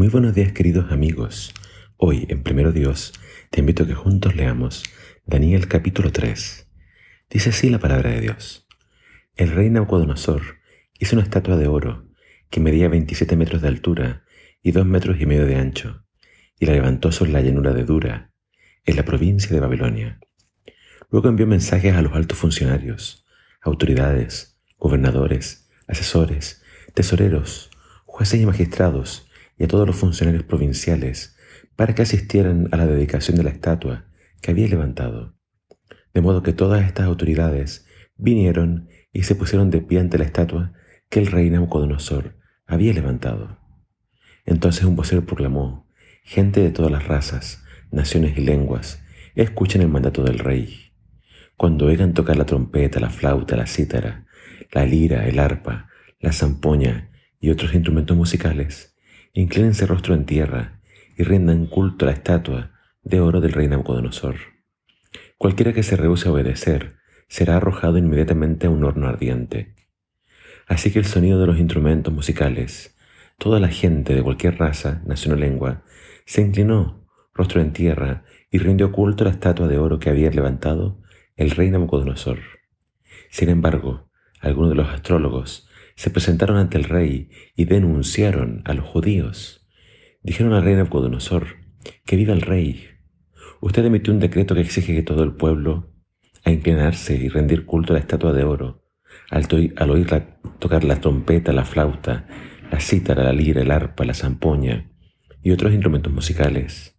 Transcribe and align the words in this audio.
Muy 0.00 0.08
buenos 0.08 0.34
días 0.34 0.52
queridos 0.52 0.90
amigos. 0.92 1.52
Hoy 1.98 2.24
en 2.30 2.42
Primero 2.42 2.72
Dios 2.72 3.12
te 3.50 3.60
invito 3.60 3.82
a 3.82 3.86
que 3.86 3.92
juntos 3.92 4.34
leamos 4.34 4.82
Daniel 5.26 5.68
capítulo 5.68 6.10
3. 6.10 6.66
Dice 7.28 7.50
así 7.50 7.68
la 7.68 7.80
palabra 7.80 8.08
de 8.08 8.22
Dios. 8.22 8.66
El 9.36 9.50
rey 9.50 9.68
Nabucodonosor 9.68 10.40
hizo 10.98 11.16
una 11.16 11.22
estatua 11.22 11.58
de 11.58 11.66
oro 11.66 12.08
que 12.48 12.60
medía 12.60 12.88
27 12.88 13.36
metros 13.36 13.60
de 13.60 13.68
altura 13.68 14.24
y 14.62 14.72
2 14.72 14.86
metros 14.86 15.20
y 15.20 15.26
medio 15.26 15.44
de 15.44 15.56
ancho 15.56 16.06
y 16.58 16.64
la 16.64 16.72
levantó 16.72 17.12
sobre 17.12 17.32
la 17.32 17.42
llanura 17.42 17.74
de 17.74 17.84
Dura, 17.84 18.32
en 18.86 18.96
la 18.96 19.04
provincia 19.04 19.52
de 19.52 19.60
Babilonia. 19.60 20.18
Luego 21.10 21.28
envió 21.28 21.46
mensajes 21.46 21.94
a 21.94 22.00
los 22.00 22.14
altos 22.14 22.38
funcionarios, 22.38 23.26
autoridades, 23.60 24.58
gobernadores, 24.78 25.68
asesores, 25.86 26.62
tesoreros, 26.94 27.68
jueces 28.06 28.40
y 28.40 28.46
magistrados, 28.46 29.29
y 29.60 29.64
a 29.64 29.68
todos 29.68 29.86
los 29.86 29.96
funcionarios 29.96 30.42
provinciales 30.42 31.36
para 31.76 31.94
que 31.94 32.00
asistieran 32.00 32.68
a 32.72 32.78
la 32.78 32.86
dedicación 32.86 33.36
de 33.36 33.44
la 33.44 33.50
estatua 33.50 34.06
que 34.40 34.52
había 34.52 34.66
levantado. 34.66 35.36
De 36.14 36.22
modo 36.22 36.42
que 36.42 36.54
todas 36.54 36.86
estas 36.86 37.04
autoridades 37.04 37.86
vinieron 38.16 38.88
y 39.12 39.24
se 39.24 39.34
pusieron 39.34 39.68
de 39.70 39.82
pie 39.82 40.00
ante 40.00 40.16
la 40.16 40.24
estatua 40.24 40.72
que 41.10 41.20
el 41.20 41.26
rey 41.26 41.50
Nabucodonosor 41.50 42.38
había 42.66 42.94
levantado. 42.94 43.58
Entonces 44.46 44.84
un 44.84 44.96
vocero 44.96 45.26
proclamó, 45.26 45.86
gente 46.24 46.60
de 46.60 46.70
todas 46.70 46.90
las 46.90 47.06
razas, 47.06 47.62
naciones 47.90 48.38
y 48.38 48.40
lenguas, 48.40 49.02
escuchen 49.34 49.82
el 49.82 49.88
mandato 49.88 50.24
del 50.24 50.38
rey. 50.38 50.94
Cuando 51.58 51.84
oigan 51.84 52.14
tocar 52.14 52.38
la 52.38 52.46
trompeta, 52.46 52.98
la 52.98 53.10
flauta, 53.10 53.56
la 53.56 53.66
cítara, 53.66 54.26
la 54.72 54.86
lira, 54.86 55.28
el 55.28 55.38
arpa, 55.38 55.90
la 56.18 56.32
zampoña 56.32 57.10
y 57.38 57.50
otros 57.50 57.74
instrumentos 57.74 58.16
musicales, 58.16 58.89
inclínense 59.32 59.86
rostro 59.86 60.14
en 60.14 60.26
tierra 60.26 60.80
y 61.16 61.22
rindan 61.22 61.66
culto 61.66 62.04
a 62.04 62.08
la 62.08 62.14
estatua 62.14 62.72
de 63.02 63.20
oro 63.20 63.40
del 63.40 63.52
rey 63.52 63.68
Nabucodonosor. 63.68 64.36
Cualquiera 65.38 65.72
que 65.72 65.82
se 65.82 65.96
rehúse 65.96 66.28
a 66.28 66.32
obedecer 66.32 66.96
será 67.28 67.56
arrojado 67.56 67.96
inmediatamente 67.96 68.66
a 68.66 68.70
un 68.70 68.84
horno 68.84 69.08
ardiente. 69.08 69.74
Así 70.66 70.92
que 70.92 70.98
el 70.98 71.06
sonido 71.06 71.40
de 71.40 71.46
los 71.46 71.58
instrumentos 71.58 72.12
musicales, 72.12 72.96
toda 73.38 73.60
la 73.60 73.68
gente 73.68 74.14
de 74.14 74.22
cualquier 74.22 74.58
raza, 74.58 75.02
nación 75.06 75.34
o 75.34 75.36
lengua, 75.36 75.82
se 76.26 76.42
inclinó 76.42 77.06
rostro 77.32 77.60
en 77.60 77.72
tierra 77.72 78.24
y 78.50 78.58
rindió 78.58 78.92
culto 78.92 79.24
a 79.24 79.28
la 79.28 79.32
estatua 79.32 79.68
de 79.68 79.78
oro 79.78 79.98
que 79.98 80.10
había 80.10 80.30
levantado 80.30 81.00
el 81.36 81.50
rey 81.52 81.70
Nabucodonosor. 81.70 82.38
Sin 83.30 83.48
embargo, 83.48 84.10
algunos 84.40 84.70
de 84.70 84.76
los 84.76 84.88
astrólogos 84.88 85.69
se 86.00 86.08
presentaron 86.08 86.56
ante 86.56 86.78
el 86.78 86.84
rey 86.84 87.28
y 87.54 87.66
denunciaron 87.66 88.62
a 88.64 88.72
los 88.72 88.86
judíos. 88.86 89.68
Dijeron 90.22 90.54
al 90.54 90.64
rey 90.64 90.74
Nabucodonosor, 90.74 91.58
que 92.06 92.16
viva 92.16 92.32
el 92.32 92.40
rey. 92.40 92.88
Usted 93.60 93.84
emitió 93.84 94.10
un 94.10 94.18
decreto 94.18 94.54
que 94.54 94.62
exige 94.62 94.94
que 94.94 95.02
todo 95.02 95.22
el 95.24 95.34
pueblo 95.34 95.92
a 96.42 96.52
inclinarse 96.52 97.16
y 97.16 97.28
rendir 97.28 97.66
culto 97.66 97.92
a 97.92 97.96
la 97.96 98.00
estatua 98.00 98.32
de 98.32 98.44
oro, 98.44 98.82
al, 99.28 99.46
al 99.76 100.38
tocar 100.58 100.84
la 100.84 101.02
trompeta, 101.02 101.52
la 101.52 101.66
flauta, 101.66 102.26
la 102.72 102.80
cítara, 102.80 103.22
la 103.22 103.34
lira, 103.34 103.60
el 103.60 103.70
arpa, 103.70 104.06
la 104.06 104.14
zampoña 104.14 104.90
y 105.42 105.50
otros 105.50 105.70
instrumentos 105.74 106.10
musicales. 106.10 106.96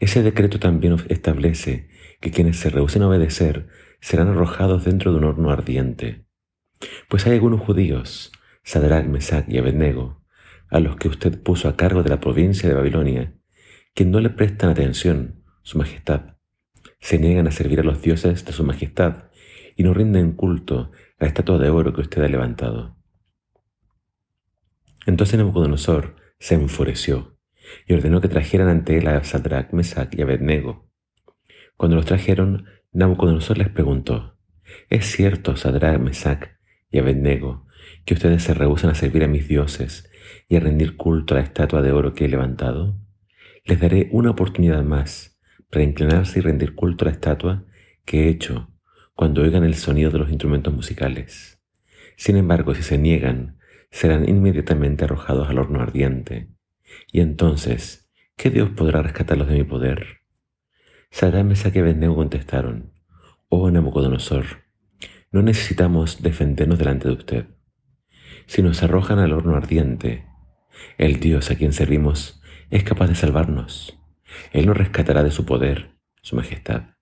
Ese 0.00 0.22
decreto 0.22 0.58
también 0.58 0.96
establece 1.08 1.88
que 2.20 2.30
quienes 2.30 2.58
se 2.58 2.68
rehúsen 2.68 3.04
a 3.04 3.08
obedecer 3.08 3.68
serán 4.02 4.28
arrojados 4.28 4.84
dentro 4.84 5.12
de 5.12 5.18
un 5.20 5.24
horno 5.24 5.50
ardiente. 5.50 6.26
Pues 7.08 7.26
hay 7.26 7.34
algunos 7.34 7.60
judíos 7.60 8.32
Sadrach, 8.64 9.06
Mesach 9.06 9.44
y 9.48 9.58
Abednego, 9.58 10.22
a 10.70 10.80
los 10.80 10.96
que 10.96 11.08
usted 11.08 11.40
puso 11.42 11.68
a 11.68 11.76
cargo 11.76 12.02
de 12.02 12.08
la 12.08 12.20
provincia 12.20 12.68
de 12.68 12.74
Babilonia, 12.74 13.34
que 13.94 14.06
no 14.06 14.20
le 14.20 14.30
prestan 14.30 14.70
atención, 14.70 15.44
Su 15.62 15.78
Majestad. 15.78 16.36
Se 16.98 17.18
niegan 17.18 17.46
a 17.46 17.50
servir 17.50 17.80
a 17.80 17.84
los 17.84 18.00
dioses 18.00 18.44
de 18.44 18.52
Su 18.52 18.64
Majestad 18.64 19.24
y 19.76 19.82
no 19.82 19.92
rinden 19.92 20.32
culto 20.32 20.90
a 21.18 21.24
la 21.24 21.28
estatua 21.28 21.58
de 21.58 21.68
oro 21.68 21.92
que 21.92 22.00
usted 22.00 22.22
ha 22.22 22.28
levantado. 22.28 22.96
Entonces 25.06 25.38
Nabucodonosor 25.38 26.16
se 26.38 26.54
enfureció 26.54 27.38
y 27.86 27.92
ordenó 27.92 28.22
que 28.22 28.28
trajeran 28.28 28.68
ante 28.68 28.96
él 28.96 29.06
a 29.08 29.22
Sadrach, 29.24 29.72
Mesach 29.72 30.14
y 30.14 30.22
Abednego. 30.22 30.88
Cuando 31.76 31.96
los 31.96 32.06
trajeron, 32.06 32.66
Nabucodonosor 32.92 33.58
les 33.58 33.68
preguntó, 33.68 34.38
¿Es 34.88 35.06
cierto, 35.06 35.56
Sadrach, 35.56 36.00
Mesach 36.00 36.54
y 36.94 37.00
Abednego, 37.00 37.66
que 38.04 38.14
ustedes 38.14 38.44
se 38.44 38.54
rehusan 38.54 38.90
a 38.90 38.94
servir 38.94 39.24
a 39.24 39.28
mis 39.28 39.48
dioses 39.48 40.08
y 40.48 40.54
a 40.54 40.60
rendir 40.60 40.96
culto 40.96 41.34
a 41.34 41.38
la 41.38 41.42
estatua 41.42 41.82
de 41.82 41.90
oro 41.90 42.14
que 42.14 42.26
he 42.26 42.28
levantado? 42.28 42.96
Les 43.64 43.80
daré 43.80 44.08
una 44.12 44.30
oportunidad 44.30 44.84
más 44.84 45.40
para 45.70 45.82
inclinarse 45.82 46.38
y 46.38 46.42
rendir 46.42 46.76
culto 46.76 47.04
a 47.04 47.06
la 47.06 47.12
estatua 47.12 47.64
que 48.04 48.24
he 48.24 48.28
hecho 48.28 48.70
cuando 49.14 49.42
oigan 49.42 49.64
el 49.64 49.74
sonido 49.74 50.12
de 50.12 50.18
los 50.18 50.28
instrumentos 50.28 50.72
musicales. 50.72 51.60
Sin 52.16 52.36
embargo, 52.36 52.76
si 52.76 52.84
se 52.84 52.96
niegan, 52.96 53.58
serán 53.90 54.28
inmediatamente 54.28 55.04
arrojados 55.04 55.48
al 55.48 55.58
horno 55.58 55.80
ardiente. 55.80 56.48
Y 57.10 57.20
entonces, 57.20 58.08
¿qué 58.36 58.50
Dios 58.50 58.70
podrá 58.70 59.02
rescatarlos 59.02 59.48
de 59.48 59.54
mi 59.54 59.64
poder? 59.64 60.20
Sadam, 61.10 61.48
Mesaque 61.48 61.80
y 61.80 61.82
Abednego 61.82 62.14
contestaron, 62.14 62.92
Oh 63.48 63.68
Nabucodonosor, 63.68 64.63
no 65.34 65.42
necesitamos 65.42 66.22
defendernos 66.22 66.78
delante 66.78 67.08
de 67.08 67.14
usted 67.14 67.46
si 68.46 68.62
nos 68.62 68.84
arrojan 68.84 69.18
al 69.18 69.32
horno 69.32 69.56
ardiente, 69.56 70.26
el 70.96 71.18
Dios 71.18 71.50
a 71.50 71.56
quien 71.56 71.72
servimos 71.72 72.40
es 72.70 72.84
capaz 72.84 73.08
de 73.08 73.16
salvarnos. 73.16 73.98
Él 74.52 74.66
nos 74.66 74.76
rescatará 74.76 75.24
de 75.24 75.32
su 75.32 75.44
poder, 75.44 75.96
su 76.22 76.36
majestad. 76.36 76.94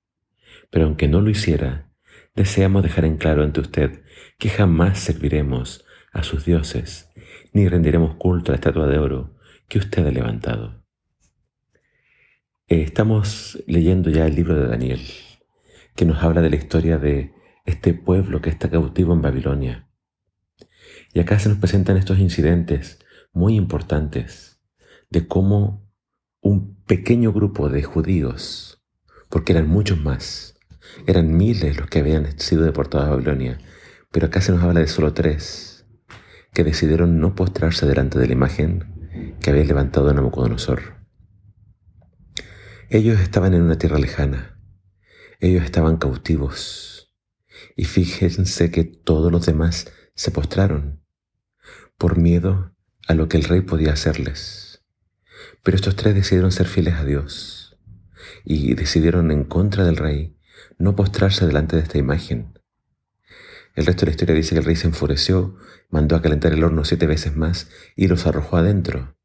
Pero 0.70 0.86
aunque 0.86 1.08
no 1.08 1.20
lo 1.20 1.28
hiciera, 1.28 1.90
deseamos 2.34 2.82
dejar 2.82 3.04
en 3.04 3.18
claro 3.18 3.42
ante 3.42 3.60
usted 3.60 4.02
que 4.38 4.48
jamás 4.48 4.98
serviremos 4.98 5.84
a 6.10 6.22
sus 6.22 6.46
dioses, 6.46 7.10
ni 7.52 7.68
rendiremos 7.68 8.14
culto 8.16 8.50
a 8.50 8.52
la 8.52 8.56
estatua 8.56 8.86
de 8.86 8.96
oro 8.96 9.36
que 9.68 9.78
usted 9.78 10.06
ha 10.06 10.10
levantado. 10.10 10.82
Eh, 12.66 12.80
estamos 12.80 13.62
leyendo 13.66 14.08
ya 14.08 14.26
el 14.26 14.34
libro 14.34 14.54
de 14.54 14.68
Daniel, 14.68 15.02
que 15.94 16.06
nos 16.06 16.22
habla 16.22 16.40
de 16.40 16.48
la 16.48 16.56
historia 16.56 16.96
de 16.96 17.41
este 17.64 17.94
pueblo 17.94 18.40
que 18.40 18.50
está 18.50 18.70
cautivo 18.70 19.12
en 19.12 19.22
Babilonia. 19.22 19.88
Y 21.12 21.20
acá 21.20 21.38
se 21.38 21.48
nos 21.48 21.58
presentan 21.58 21.96
estos 21.96 22.18
incidentes 22.18 22.98
muy 23.32 23.56
importantes 23.56 24.60
de 25.10 25.26
cómo 25.26 25.88
un 26.40 26.82
pequeño 26.84 27.32
grupo 27.32 27.68
de 27.68 27.82
judíos, 27.82 28.82
porque 29.28 29.52
eran 29.52 29.68
muchos 29.68 30.00
más, 30.00 30.58
eran 31.06 31.36
miles 31.36 31.76
los 31.76 31.88
que 31.88 32.00
habían 32.00 32.38
sido 32.38 32.64
deportados 32.64 33.08
a 33.08 33.10
Babilonia, 33.10 33.58
pero 34.10 34.26
acá 34.26 34.40
se 34.40 34.52
nos 34.52 34.62
habla 34.62 34.80
de 34.80 34.88
solo 34.88 35.14
tres, 35.14 35.86
que 36.52 36.64
decidieron 36.64 37.20
no 37.20 37.34
postrarse 37.34 37.86
delante 37.86 38.18
de 38.18 38.26
la 38.26 38.32
imagen 38.32 39.36
que 39.40 39.50
había 39.50 39.64
levantado 39.64 40.12
Nabucodonosor. 40.12 40.96
Ellos 42.90 43.20
estaban 43.20 43.54
en 43.54 43.62
una 43.62 43.78
tierra 43.78 43.98
lejana, 43.98 44.58
ellos 45.40 45.64
estaban 45.64 45.96
cautivos, 45.96 46.91
y 47.76 47.84
fíjense 47.84 48.70
que 48.70 48.84
todos 48.84 49.30
los 49.30 49.46
demás 49.46 49.92
se 50.14 50.30
postraron 50.30 51.02
por 51.96 52.18
miedo 52.18 52.74
a 53.08 53.14
lo 53.14 53.28
que 53.28 53.36
el 53.36 53.44
rey 53.44 53.60
podía 53.60 53.92
hacerles. 53.92 54.82
Pero 55.62 55.76
estos 55.76 55.96
tres 55.96 56.14
decidieron 56.14 56.52
ser 56.52 56.66
fieles 56.66 56.94
a 56.94 57.04
Dios 57.04 57.78
y 58.44 58.74
decidieron 58.74 59.30
en 59.30 59.44
contra 59.44 59.84
del 59.84 59.96
rey 59.96 60.36
no 60.78 60.96
postrarse 60.96 61.46
delante 61.46 61.76
de 61.76 61.82
esta 61.82 61.98
imagen. 61.98 62.58
El 63.74 63.86
resto 63.86 64.00
de 64.00 64.06
la 64.06 64.10
historia 64.12 64.34
dice 64.34 64.54
que 64.54 64.58
el 64.58 64.64
rey 64.64 64.76
se 64.76 64.88
enfureció, 64.88 65.56
mandó 65.90 66.16
a 66.16 66.22
calentar 66.22 66.52
el 66.52 66.62
horno 66.64 66.84
siete 66.84 67.06
veces 67.06 67.36
más 67.36 67.70
y 67.96 68.08
los 68.08 68.26
arrojó 68.26 68.56
adentro. 68.56 69.16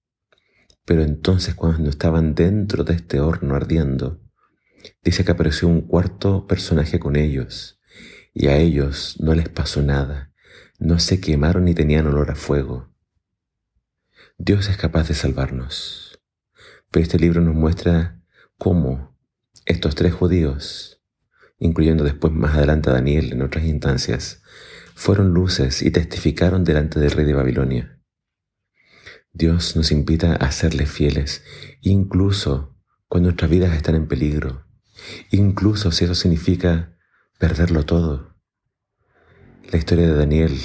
Pero 0.86 1.02
entonces 1.02 1.54
cuando 1.54 1.90
estaban 1.90 2.34
dentro 2.34 2.84
de 2.84 2.94
este 2.94 3.20
horno 3.20 3.56
ardiendo, 3.56 4.22
dice 5.04 5.26
que 5.26 5.32
apareció 5.32 5.68
un 5.68 5.82
cuarto 5.82 6.48
personaje 6.48 7.00
con 7.00 7.16
ellos, 7.16 7.77
y 8.40 8.50
a 8.50 8.58
ellos 8.58 9.16
no 9.20 9.34
les 9.34 9.50
pasó 9.50 9.82
nada, 9.82 10.32
no 10.78 11.00
se 11.00 11.20
quemaron 11.20 11.66
ni 11.66 11.74
tenían 11.74 12.06
olor 12.06 12.30
a 12.30 12.36
fuego. 12.36 12.94
Dios 14.38 14.70
es 14.70 14.78
capaz 14.78 15.08
de 15.08 15.16
salvarnos. 15.16 16.22
Pero 16.92 17.02
este 17.02 17.18
libro 17.18 17.42
nos 17.42 17.56
muestra 17.56 18.22
cómo 18.60 19.18
estos 19.66 19.96
tres 19.96 20.14
judíos, 20.14 21.02
incluyendo 21.58 22.04
después 22.04 22.32
más 22.32 22.56
adelante 22.56 22.92
a 22.92 22.94
Daniel 22.94 23.34
en 23.34 23.42
otras 23.42 23.66
instancias, 23.66 24.44
fueron 24.94 25.34
luces 25.34 25.82
y 25.82 25.90
testificaron 25.90 26.64
delante 26.64 27.00
del 27.00 27.10
rey 27.10 27.26
de 27.26 27.34
Babilonia. 27.34 28.00
Dios 29.34 29.76
nos 29.76 29.92
invita 29.92 30.36
a 30.36 30.52
serle 30.52 30.86
fieles, 30.86 31.44
incluso 31.82 32.78
cuando 33.08 33.30
nuestras 33.30 33.50
vidas 33.50 33.76
están 33.76 33.96
en 33.96 34.08
peligro, 34.08 34.68
incluso 35.32 35.92
si 35.92 36.06
eso 36.06 36.14
significa 36.14 36.97
perderlo 37.38 37.86
todo. 37.86 38.36
La 39.72 39.78
historia 39.78 40.08
de 40.08 40.16
Daniel 40.16 40.60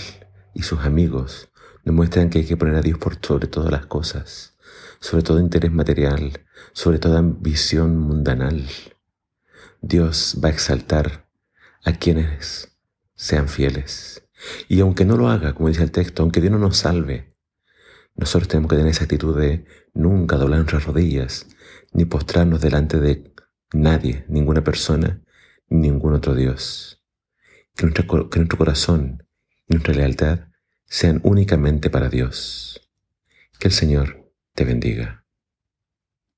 y 0.54 0.62
sus 0.62 0.80
amigos 0.80 1.50
demuestran 1.84 2.30
que 2.30 2.38
hay 2.38 2.46
que 2.46 2.56
poner 2.56 2.76
a 2.76 2.80
Dios 2.80 2.98
por 2.98 3.18
sobre 3.20 3.46
todas 3.46 3.70
las 3.70 3.86
cosas, 3.86 4.56
sobre 5.00 5.22
todo 5.22 5.38
interés 5.40 5.72
material, 5.72 6.40
sobre 6.72 6.98
toda 6.98 7.18
ambición 7.18 7.98
mundanal. 7.98 8.66
Dios 9.82 10.38
va 10.42 10.48
a 10.48 10.52
exaltar 10.52 11.26
a 11.84 11.92
quienes 11.92 12.72
sean 13.14 13.48
fieles. 13.48 14.26
Y 14.68 14.80
aunque 14.80 15.04
no 15.04 15.16
lo 15.16 15.28
haga, 15.28 15.54
como 15.54 15.68
dice 15.68 15.82
el 15.82 15.90
texto, 15.90 16.22
aunque 16.22 16.40
Dios 16.40 16.52
no 16.52 16.58
nos 16.58 16.78
salve, 16.78 17.36
nosotros 18.14 18.48
tenemos 18.48 18.70
que 18.70 18.76
tener 18.76 18.90
esa 18.90 19.04
actitud 19.04 19.38
de 19.38 19.66
nunca 19.94 20.36
doblar 20.36 20.60
nuestras 20.60 20.86
rodillas, 20.86 21.46
ni 21.92 22.04
postrarnos 22.04 22.60
delante 22.60 22.98
de 22.98 23.32
nadie, 23.72 24.24
ninguna 24.28 24.64
persona, 24.64 25.21
ningún 25.80 26.14
otro 26.14 26.34
Dios. 26.34 27.02
Que, 27.74 27.90
que 27.90 28.38
nuestro 28.38 28.58
corazón 28.58 29.26
y 29.66 29.74
nuestra 29.74 29.94
lealtad 29.94 30.40
sean 30.84 31.20
únicamente 31.24 31.90
para 31.90 32.08
Dios. 32.08 32.90
Que 33.58 33.68
el 33.68 33.74
Señor 33.74 34.30
te 34.54 34.64
bendiga. 34.64 35.21